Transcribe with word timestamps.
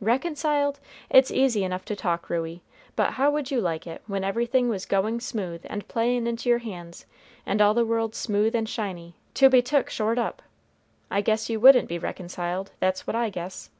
"Reconciled! 0.00 0.78
It's 1.10 1.32
easy 1.32 1.64
enough 1.64 1.84
to 1.86 1.96
talk, 1.96 2.30
Ruey, 2.30 2.62
but 2.94 3.14
how 3.14 3.32
would 3.32 3.50
you 3.50 3.60
like 3.60 3.84
it, 3.84 4.00
when 4.06 4.22
everything 4.22 4.68
was 4.68 4.86
goin' 4.86 5.18
smooth 5.18 5.62
and 5.68 5.88
playin' 5.88 6.28
into 6.28 6.48
your 6.48 6.60
hands, 6.60 7.04
and 7.44 7.60
all 7.60 7.74
the 7.74 7.84
world 7.84 8.14
smooth 8.14 8.54
and 8.54 8.68
shiny, 8.68 9.16
to 9.34 9.50
be 9.50 9.60
took 9.60 9.90
short 9.90 10.18
up? 10.18 10.40
I 11.10 11.20
guess 11.20 11.50
you 11.50 11.58
wouldn't 11.58 11.88
be 11.88 11.98
reconciled. 11.98 12.70
That's 12.78 13.08
what 13.08 13.16
I 13.16 13.28
guess." 13.28 13.70